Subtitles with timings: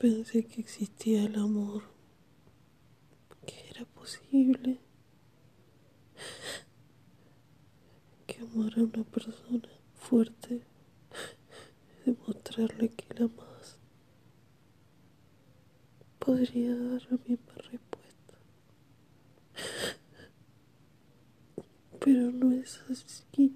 [0.00, 1.82] pensé que existía el amor,
[3.46, 4.80] que era posible
[8.26, 10.64] que amar a una persona fuerte,
[12.06, 13.78] demostrarle que la más
[16.18, 18.38] podría dar la misma respuesta.
[22.02, 23.54] Pero no es así.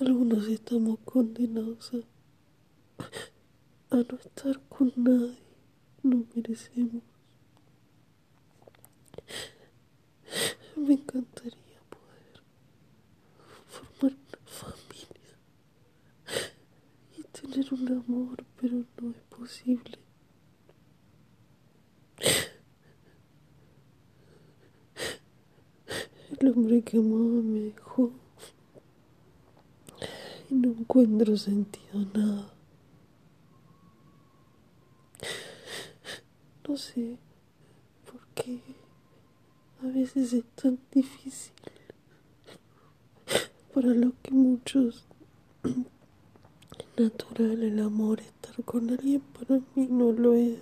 [0.00, 1.98] Algunos estamos condenados a,
[3.96, 5.38] no estar con nadie.
[6.02, 7.02] No merecemos.
[10.76, 12.42] Me encantaría poder
[13.66, 15.38] formar una familia
[17.16, 19.98] y tener un amor, pero no es posible.
[26.40, 28.12] El hombre que amaba me dejó
[30.50, 32.53] y no encuentro sentido a nada.
[36.66, 37.18] No sé
[38.10, 38.58] por qué
[39.82, 41.52] a veces es tan difícil
[43.74, 45.04] para lo que muchos
[45.62, 45.76] es
[46.96, 50.58] natural el amor estar con alguien para mí no lo es.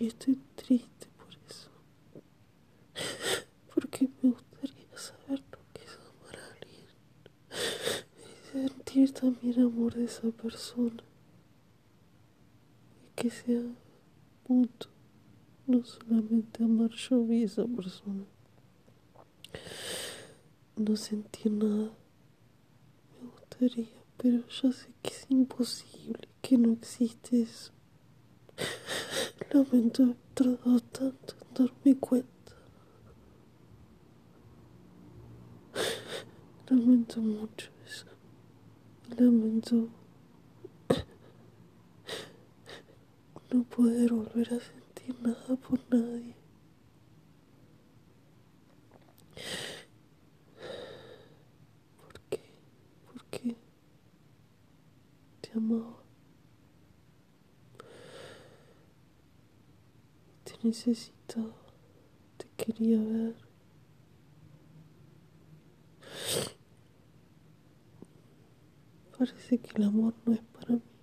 [0.00, 1.70] Y estoy triste por eso
[3.72, 6.90] porque me gustaría saber lo que es amar a alguien
[8.18, 11.04] y sentir también amor de esa persona
[13.16, 13.62] que sea
[14.46, 14.92] mutuo
[15.66, 18.24] no solamente amar yo y esa persona
[20.76, 21.90] no sentir nada
[23.20, 27.72] me gustaría pero ya sé que es imposible que no existe eso
[29.52, 32.52] Lamento haber tardado tanto en darme cuenta.
[36.68, 38.06] Lamento mucho eso.
[39.18, 39.88] Lamento
[43.56, 46.34] no poder volver a sentir nada por nadie.
[52.00, 52.40] ¿Por qué?
[53.06, 53.56] ¿Por qué?
[55.40, 56.02] Te amaba.
[60.44, 61.56] Te necesitaba.
[62.36, 63.36] Te quería ver.
[69.16, 70.95] Parece que el amor no es para mí.